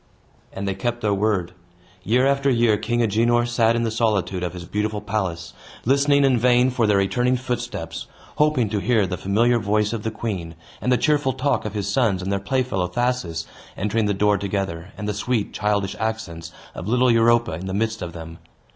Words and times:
And 0.51 0.67
they 0.67 0.73
kept 0.73 1.01
their 1.01 1.13
word. 1.13 1.53
Year 2.01 2.25
after 2.25 2.49
year, 2.49 2.75
King 2.75 3.03
Agenor 3.03 3.45
sat 3.45 3.75
in 3.75 3.83
the 3.83 3.91
solitude 3.91 4.41
of 4.41 4.53
his 4.53 4.65
beautiful 4.65 4.99
palace, 4.99 5.53
listening 5.85 6.25
in 6.25 6.39
vain 6.39 6.71
for 6.71 6.87
their 6.87 6.97
returning 6.97 7.37
footsteps, 7.37 8.07
hoping 8.37 8.67
to 8.69 8.79
hear 8.79 9.05
the 9.05 9.15
familiar 9.15 9.59
voice 9.59 9.93
of 9.93 10.01
the 10.01 10.09
queen, 10.09 10.55
and 10.81 10.91
the 10.91 10.97
cheerful 10.97 11.33
talk 11.33 11.65
of 11.65 11.75
his 11.75 11.87
sons 11.87 12.23
and 12.23 12.31
their 12.31 12.39
playfellow 12.39 12.87
Thasus, 12.87 13.45
entering 13.77 14.07
the 14.07 14.15
door 14.15 14.39
together, 14.39 14.91
and 14.97 15.07
the 15.07 15.13
sweet, 15.13 15.53
childish 15.53 15.95
accents 15.99 16.51
of 16.73 16.87
little 16.87 17.11
Europa 17.11 17.51
in 17.51 17.67
the 17.67 17.73
midst 17.75 18.01
of 18.01 18.13
them. 18.13 18.39